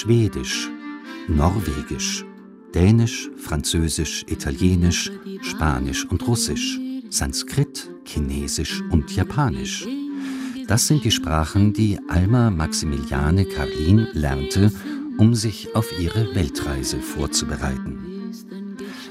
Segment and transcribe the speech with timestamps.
[0.00, 0.70] Schwedisch,
[1.28, 2.24] Norwegisch,
[2.74, 5.12] Dänisch, Französisch, Italienisch,
[5.42, 6.80] Spanisch und Russisch,
[7.10, 9.86] Sanskrit, Chinesisch und Japanisch.
[10.66, 14.72] Das sind die Sprachen, die Alma Maximiliane Karlin lernte,
[15.18, 18.32] um sich auf ihre Weltreise vorzubereiten.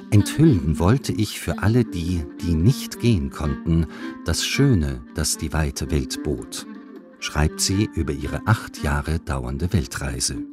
[0.10, 3.86] Enthüllen wollte ich für alle die, die nicht gehen konnten,
[4.26, 6.66] das Schöne, das die weite Welt bot,
[7.20, 10.49] schreibt sie über ihre acht Jahre dauernde Weltreise.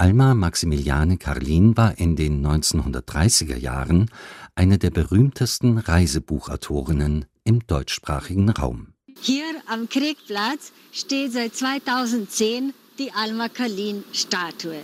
[0.00, 4.10] Alma Maximiliane Karlin war in den 1930er Jahren
[4.54, 8.94] eine der berühmtesten Reisebuchautorinnen im deutschsprachigen Raum.
[9.20, 14.80] Hier am Kriegplatz steht seit 2010 die Alma Karlin Statue.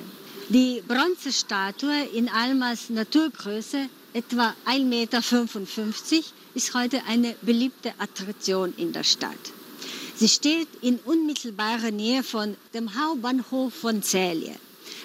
[0.50, 9.04] Die Bronzestatue in Almas Naturgröße, etwa 1,55 Meter, ist heute eine beliebte Attraktion in der
[9.04, 9.32] Stadt.
[10.14, 14.56] Sie steht in unmittelbarer Nähe von dem Hauptbahnhof von Zählje.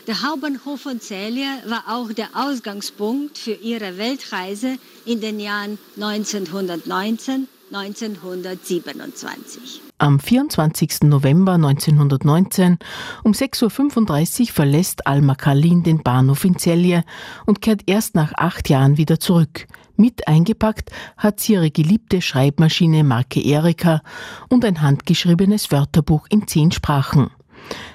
[0.07, 7.47] Der Hauptbahnhof von Zählje war auch der Ausgangspunkt für ihre Weltreise in den Jahren 1919
[7.73, 9.81] 1927.
[9.97, 11.03] Am 24.
[11.03, 12.77] November 1919
[13.23, 17.05] um 6.35 Uhr verlässt Alma Kalin den Bahnhof in Celje
[17.45, 19.67] und kehrt erst nach acht Jahren wieder zurück.
[19.95, 24.01] Mit eingepackt hat sie ihre geliebte Schreibmaschine Marke Erika
[24.49, 27.29] und ein handgeschriebenes Wörterbuch in zehn Sprachen.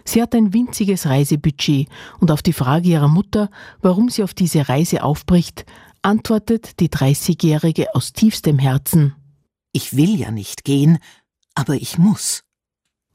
[0.05, 1.89] Sie hat ein winziges Reisebudget
[2.21, 3.51] und auf die Frage ihrer Mutter,
[3.83, 5.67] warum sie auf diese Reise aufbricht,
[6.03, 9.15] antwortet die 30-Jährige aus tiefstem Herzen.
[9.73, 10.99] Ich will ja nicht gehen,
[11.55, 12.46] aber ich muss.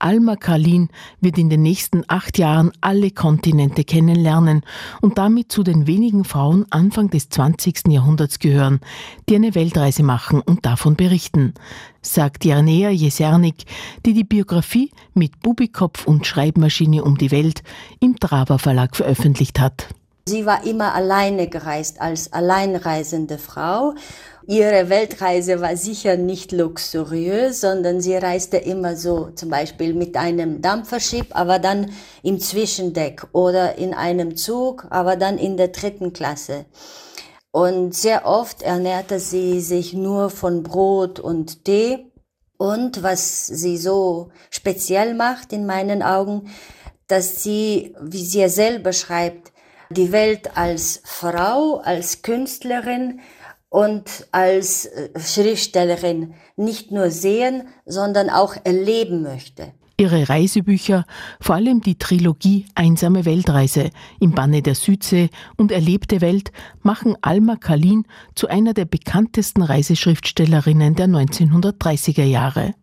[0.02, 4.62] Alma Karlin wird in den nächsten acht Jahren alle Kontinente kennenlernen
[5.02, 7.88] und damit zu den wenigen Frauen Anfang des 20.
[7.88, 8.80] Jahrhunderts gehören,
[9.30, 11.54] die eine Weltreise machen und davon berichten,
[12.02, 13.66] sagt Janea Jesernik,
[14.06, 17.64] die die Biografie mit Bubikopf und Schreibmaschine um die Welt
[18.00, 19.88] im Traber Verlag veröffentlicht hat.
[20.28, 23.94] Sie war immer alleine gereist als alleinreisende Frau
[24.48, 30.62] Ihre Weltreise war sicher nicht luxuriös, sondern sie reiste immer so zum Beispiel mit einem
[30.62, 31.92] Dampferschiff, aber dann
[32.24, 36.66] im Zwischendeck oder in einem Zug, aber dann in der dritten Klasse.
[37.52, 42.12] Und sehr oft ernährte sie sich nur von Brot und Tee.
[42.58, 46.50] Und was sie so speziell macht in meinen Augen,
[47.08, 49.51] dass sie, wie sie selber schreibt,
[49.92, 53.20] die Welt als Frau, als Künstlerin,
[53.72, 59.72] und als äh, Schriftstellerin nicht nur sehen, sondern auch erleben möchte.
[59.98, 61.06] Ihre Reisebücher,
[61.40, 67.56] vor allem die Trilogie Einsame Weltreise im Banne der Südsee und Erlebte Welt, machen Alma
[67.56, 72.74] Kalin zu einer der bekanntesten Reiseschriftstellerinnen der 1930er Jahre.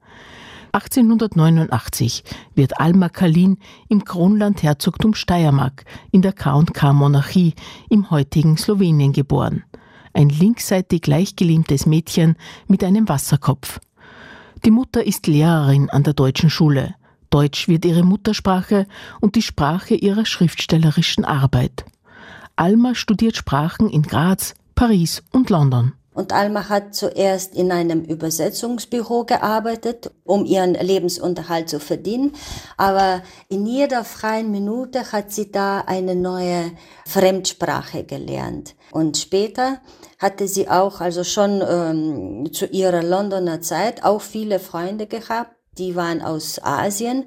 [0.72, 2.24] 1889
[2.54, 3.58] wird Alma Kalin
[3.88, 7.54] im Kronland Herzogtum Steiermark in der K&K-Monarchie
[7.88, 9.64] im heutigen Slowenien geboren
[10.18, 12.36] ein linksseitig gleichgeliehmtes Mädchen
[12.66, 13.78] mit einem Wasserkopf.
[14.64, 16.96] Die Mutter ist Lehrerin an der deutschen Schule.
[17.30, 18.86] Deutsch wird ihre Muttersprache
[19.20, 21.84] und die Sprache ihrer schriftstellerischen Arbeit.
[22.56, 25.92] Alma studiert Sprachen in Graz, Paris und London.
[26.18, 32.32] Und Alma hat zuerst in einem Übersetzungsbüro gearbeitet, um ihren Lebensunterhalt zu verdienen.
[32.76, 36.72] Aber in jeder freien Minute hat sie da eine neue
[37.06, 38.74] Fremdsprache gelernt.
[38.90, 39.80] Und später
[40.18, 45.94] hatte sie auch, also schon ähm, zu ihrer Londoner Zeit, auch viele Freunde gehabt, die
[45.94, 47.26] waren aus Asien.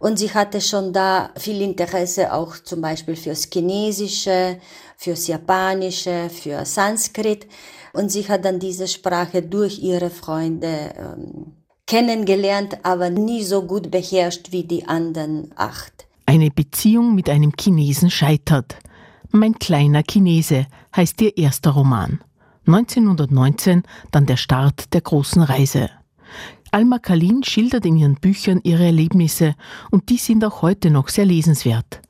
[0.00, 4.58] Und sie hatte schon da viel Interesse auch zum Beispiel fürs Chinesische,
[4.96, 7.46] fürs Japanische, für Sanskrit.
[7.94, 11.52] Und sie hat dann diese Sprache durch ihre Freunde ähm,
[11.86, 16.06] kennengelernt, aber nie so gut beherrscht wie die anderen acht.
[16.26, 18.76] Eine Beziehung mit einem Chinesen scheitert.
[19.30, 22.20] Mein kleiner Chinese heißt ihr erster Roman.
[22.66, 25.90] 1919 dann der Start der großen Reise.
[26.70, 29.54] Alma Kalin schildert in ihren Büchern ihre Erlebnisse
[29.92, 32.00] und die sind auch heute noch sehr lesenswert.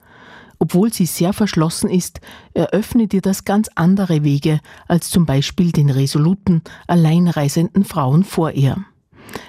[0.58, 2.20] Obwohl sie sehr verschlossen ist,
[2.54, 8.84] eröffnet ihr das ganz andere Wege als zum Beispiel den resoluten, alleinreisenden Frauen vor ihr.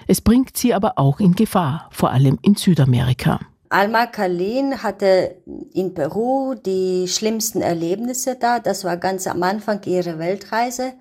[0.08, 3.40] Es bringt sie aber auch in Gefahr, vor allem in Südamerika.
[3.70, 5.36] Alma Kalin hatte
[5.74, 8.60] in Peru die schlimmsten Erlebnisse da.
[8.60, 10.94] Das war ganz am Anfang ihrer Weltreise.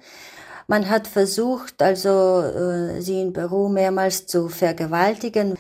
[0.66, 5.54] Man hat versucht, also äh, sie in Peru mehrmals zu vergewaltigen.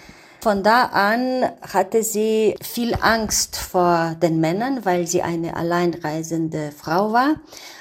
[0.44, 7.14] Von da an hatte sie viel Angst vor den Männern, weil sie eine alleinreisende Frau
[7.14, 7.36] war.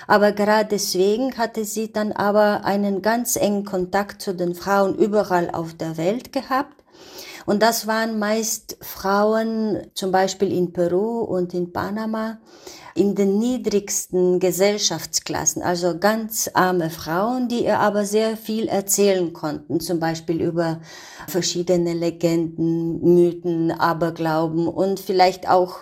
[0.08, 5.50] Aber gerade deswegen hatte sie dann aber einen ganz engen Kontakt zu den Frauen überall
[5.52, 6.82] auf der Welt gehabt.
[7.46, 12.40] Und das waren meist Frauen, zum Beispiel in Peru und in Panama,
[12.96, 19.80] in den niedrigsten Gesellschaftsklassen, also ganz arme Frauen, die ihr aber sehr viel erzählen konnten,
[19.80, 20.80] zum Beispiel über
[21.28, 25.80] verschiedene Legenden, Mythen, Aberglauben und vielleicht auch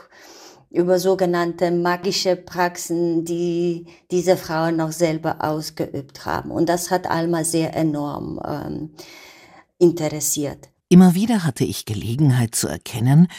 [0.69, 6.49] über sogenannte magische Praxen, die diese Frauen noch selber ausgeübt haben.
[6.49, 8.91] Und das hat Alma sehr enorm ähm,
[9.79, 10.69] interessiert.
[10.91, 13.29] Immer wieder hatte ich Gelegenheit zu erkennen,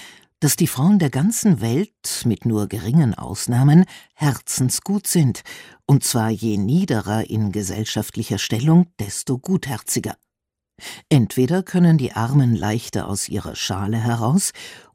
[0.41, 3.85] dass die Frauen der ganzen Welt, mit nur geringen Ausnahmen,
[4.15, 5.43] herzensgut sind,
[5.85, 10.17] und zwar je niederer in gesellschaftlicher Stellung, desto gutherziger.
[11.11, 14.53] Entweder können die Armen leichter aus ihrer Schale heraus,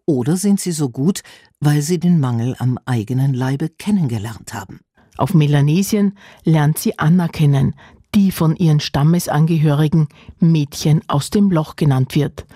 [0.08, 1.22] oder sind sie so gut,
[1.60, 4.80] weil sie den Mangel am eigenen Leibe kennengelernt haben.
[5.16, 7.76] Auf Melanesien lernt sie Anna kennen,
[8.18, 10.08] die von ihren Stammesangehörigen
[10.40, 12.48] Mädchen aus dem Loch genannt wird.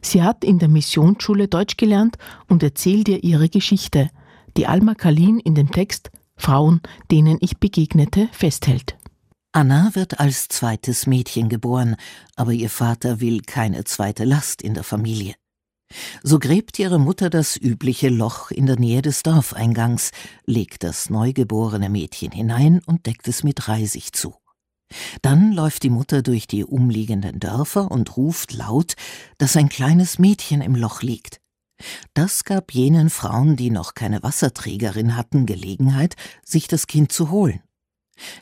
[0.00, 2.16] Sie hat in der Missionsschule Deutsch gelernt
[2.46, 4.10] und erzählt ihr ihre Geschichte,
[4.56, 6.80] die Alma Kalin in dem Text Frauen,
[7.10, 8.96] denen ich begegnete, festhält.
[9.50, 11.96] Anna wird als zweites Mädchen geboren,
[12.36, 15.34] aber ihr Vater will keine zweite Last in der Familie.
[16.22, 20.12] So gräbt ihre Mutter das übliche Loch in der Nähe des Dorfeingangs,
[20.46, 24.36] legt das neugeborene Mädchen hinein und deckt es mit Reisig zu.
[25.22, 28.94] Dann läuft die Mutter durch die umliegenden Dörfer und ruft laut,
[29.36, 31.40] dass ein kleines Mädchen im Loch liegt.
[32.14, 37.60] Das gab jenen Frauen, die noch keine Wasserträgerin hatten, Gelegenheit, sich das Kind zu holen.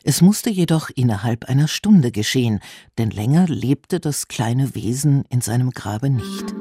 [0.03, 2.61] Es musste jedoch innerhalb einer Stunde geschehen,
[2.97, 6.55] denn länger lebte das kleine Wesen in seinem Grabe nicht.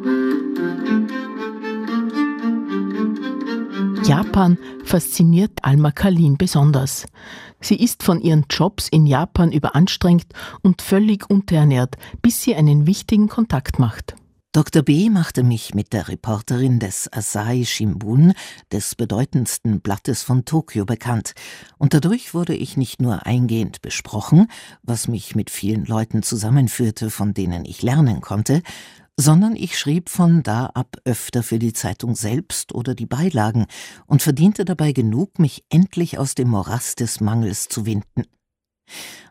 [4.07, 7.07] Japan fasziniert Alma Kalin besonders.
[7.61, 10.27] Sie ist von ihren Jobs in Japan überanstrengt
[10.63, 14.15] und völlig unterernährt, bis sie einen wichtigen Kontakt macht.
[14.53, 14.83] Dr.
[14.83, 15.11] B.
[15.11, 18.33] machte mich mit der Reporterin des Asahi Shimbun,
[18.71, 21.35] des bedeutendsten Blattes von Tokio, bekannt,
[21.77, 24.47] und dadurch wurde ich nicht nur eingehend besprochen,
[24.85, 28.63] was mich mit vielen Leuten zusammenführte, von denen ich lernen konnte,
[29.17, 33.67] sondern ich schrieb von da ab öfter für die Zeitung selbst oder die Beilagen
[34.07, 38.25] und verdiente dabei genug, mich endlich aus dem Morast des Mangels zu winden.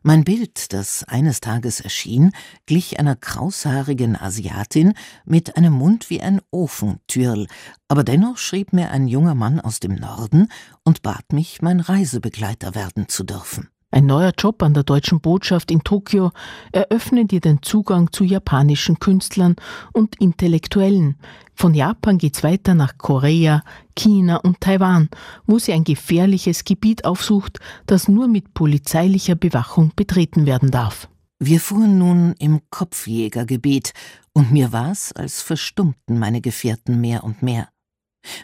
[0.04, 2.32] Mein Bild, das eines Tages erschien,
[2.66, 4.94] glich einer kraushaarigen Asiatin
[5.26, 7.48] mit einem Mund wie ein Ofentürl,
[7.88, 10.50] aber dennoch schrieb mir ein junger Mann aus dem Norden
[10.84, 13.70] und bat mich, mein Reisebegleiter werden zu dürfen.
[13.95, 16.31] Ein neuer Job an der deutschen Botschaft in Tokio
[16.74, 19.56] eröffnet ihr den Zugang zu japanischen Künstlern
[19.94, 21.15] und Intellektuellen.
[21.53, 23.63] Von Japan geht's weiter nach Korea,
[23.95, 25.07] China und Taiwan,
[25.47, 31.07] wo sie ein gefährliches Gebiet aufsucht, das nur mit polizeilicher Bewachung betreten werden darf.
[31.39, 33.94] Wir fuhren nun im Kopfjägergebiet,
[34.33, 37.69] und mir war's, als verstummten meine Gefährten mehr und mehr.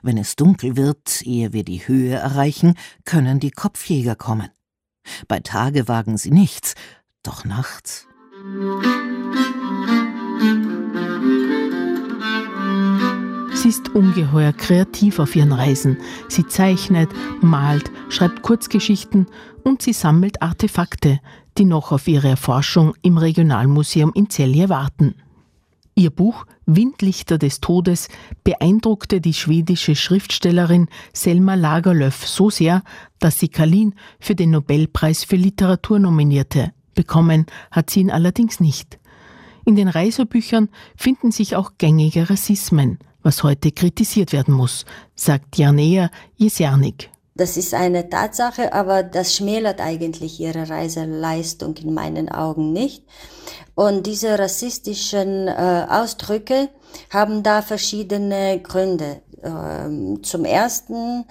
[0.01, 4.47] Wenn es dunkel wird, ehe wir die Höhe erreichen, können die Kopfjäger kommen.
[5.27, 6.75] Bei Tage wagen sie nichts,
[7.23, 8.07] doch nachts.
[13.53, 15.97] Sie ist ungeheuer kreativ auf ihren Reisen.
[16.27, 17.09] Sie zeichnet,
[17.41, 19.27] malt, schreibt Kurzgeschichten
[19.63, 21.19] und sie sammelt Artefakte,
[21.57, 25.15] die noch auf ihre Erforschung im Regionalmuseum in Celje warten.
[26.01, 28.07] Ihr Buch Windlichter des Todes
[28.43, 32.81] beeindruckte die schwedische Schriftstellerin Selma Lagerlöf so sehr,
[33.19, 36.73] dass sie Kalin für den Nobelpreis für Literatur nominierte.
[36.95, 38.97] Bekommen hat sie ihn allerdings nicht.
[39.63, 46.09] In den Reisebüchern finden sich auch gängige Rassismen, was heute kritisiert werden muss, sagt Janea
[46.35, 47.10] Jesernik.
[47.41, 53.03] Das ist eine Tatsache, aber das schmälert eigentlich ihre Reiseleistung in meinen Augen nicht.
[53.73, 56.69] Und diese rassistischen äh, Ausdrücke
[57.09, 59.23] haben da verschiedene Gründe.
[59.41, 61.25] Ähm, zum ersten,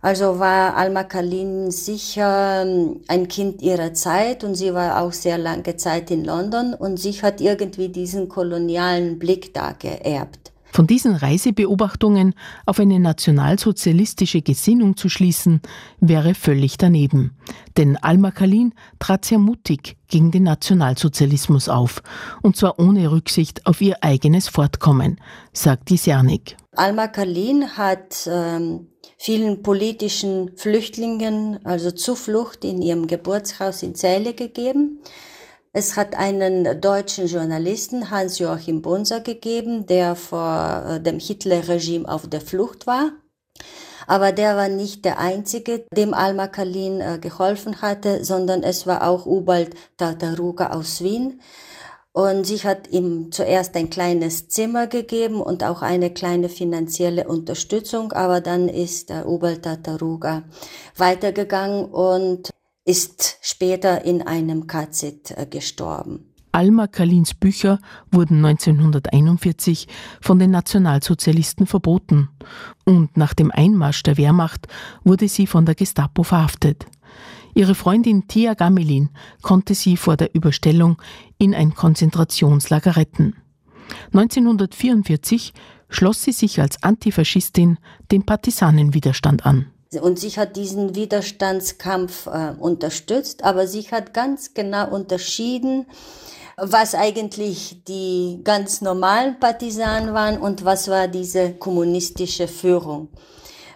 [0.00, 5.36] also war Alma Kalin sicher ähm, ein Kind ihrer Zeit und sie war auch sehr
[5.36, 10.49] lange Zeit in London und sie hat irgendwie diesen kolonialen Blick da geerbt.
[10.72, 12.34] Von diesen Reisebeobachtungen
[12.66, 15.60] auf eine nationalsozialistische Gesinnung zu schließen,
[16.00, 17.36] wäre völlig daneben.
[17.76, 22.02] Denn Alma Kalin trat sehr mutig gegen den Nationalsozialismus auf,
[22.42, 25.20] und zwar ohne Rücksicht auf ihr eigenes Fortkommen,
[25.52, 26.56] sagt die Sernik.
[26.72, 28.86] Alma Kalin hat ähm,
[29.18, 35.00] vielen politischen Flüchtlingen also Zuflucht in ihrem Geburtshaus in Zelle gegeben.
[35.72, 42.40] Es hat einen deutschen Journalisten, Hans-Joachim Bunser, gegeben, der vor äh, dem Hitler-Regime auf der
[42.40, 43.12] Flucht war.
[44.08, 49.06] Aber der war nicht der Einzige, dem Alma Kalin äh, geholfen hatte, sondern es war
[49.06, 51.40] auch Ubald Tataruga aus Wien.
[52.12, 58.10] Und sie hat ihm zuerst ein kleines Zimmer gegeben und auch eine kleine finanzielle Unterstützung,
[58.12, 60.42] aber dann ist der Ubal Tataruga
[60.96, 62.49] weitergegangen und
[62.84, 66.26] ist später in einem KZ äh, gestorben.
[66.52, 67.78] Alma Kalins Bücher
[68.10, 69.86] wurden 1941
[70.20, 72.28] von den Nationalsozialisten verboten
[72.84, 74.66] und nach dem Einmarsch der Wehrmacht
[75.04, 76.86] wurde sie von der Gestapo verhaftet.
[77.54, 79.10] Ihre Freundin Tia Gamelin
[79.42, 81.00] konnte sie vor der Überstellung
[81.38, 83.36] in ein Konzentrationslager retten.
[84.12, 85.52] 1944
[85.88, 87.78] schloss sie sich als Antifaschistin
[88.10, 89.66] dem Partisanenwiderstand an.
[89.98, 95.86] Und sie hat diesen Widerstandskampf äh, unterstützt, aber sie hat ganz genau unterschieden,
[96.56, 103.08] was eigentlich die ganz normalen Partisanen waren und was war diese kommunistische Führung.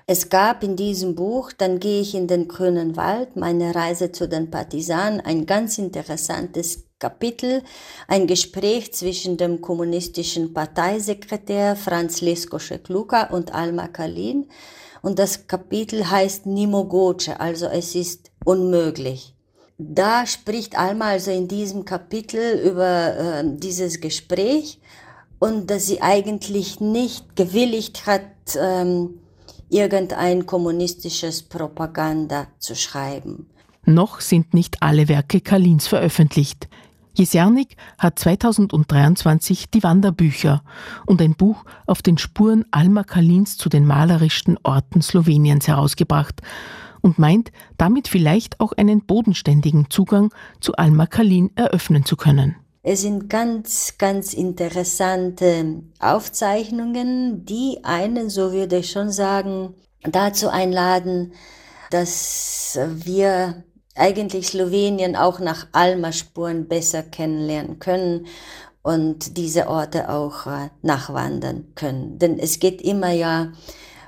[0.07, 4.29] Es gab in diesem Buch, dann gehe ich in den Grünen Wald, meine Reise zu
[4.29, 7.63] den Partisanen, ein ganz interessantes Kapitel,
[8.07, 14.47] ein Gespräch zwischen dem kommunistischen Parteisekretär Franz Lesko Schekluka und Alma Kalin.
[15.05, 19.35] Und das Kapitel heißt Nimogoce, also es ist unmöglich.
[19.77, 24.81] Da spricht Alma also in diesem Kapitel über äh, dieses Gespräch
[25.39, 28.23] und dass sie eigentlich nicht gewilligt hat,
[28.59, 29.21] ähm,
[29.69, 33.51] irgendein kommunistisches Propaganda zu schreiben.
[33.85, 36.67] Noch sind nicht alle Werke Kalins veröffentlicht.
[37.15, 40.63] Jesernik hat 2023 die Wanderbücher
[41.07, 46.43] und ein Buch auf den Spuren Alma Kalins zu den malerischsten Orten Sloweniens herausgebracht
[47.01, 50.31] und meint, damit vielleicht auch einen bodenständigen Zugang
[50.61, 52.57] zu Alma Kalin eröffnen zu können.
[52.83, 61.33] Es sind ganz, ganz interessante Aufzeichnungen, die einen, so würde ich schon sagen, dazu einladen,
[61.91, 68.27] dass wir eigentlich Slowenien auch nach Alma-Spuren besser kennenlernen können
[68.83, 72.19] und diese Orte auch äh, nachwandern können.
[72.19, 73.53] Denn es geht immer ja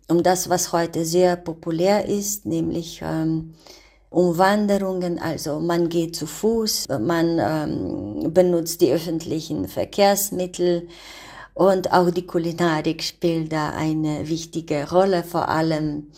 [0.08, 3.54] um das, was heute sehr populär ist, nämlich ähm,
[4.10, 10.88] Umwanderungen, also man geht zu Fuß, man ähm, benutzt die öffentlichen Verkehrsmittel
[11.54, 16.08] und auch die Kulinarik spielt da eine wichtige Rolle, vor allem,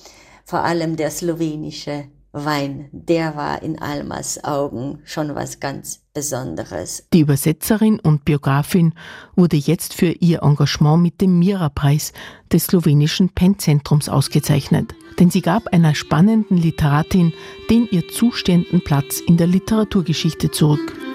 [0.45, 7.07] vor allem der slowenische Wein, der war in Almas Augen schon was ganz Besonderes.
[7.13, 8.93] Die Übersetzerin und Biografin
[9.35, 12.13] wurde jetzt für ihr Engagement mit dem Mira-Preis
[12.53, 14.95] des slowenischen Pen-Zentrums ausgezeichnet.
[15.19, 17.33] Denn sie gab einer spannenden Literatin
[17.71, 21.08] den ihr zustehenden Platz in der Literaturgeschichte zurück.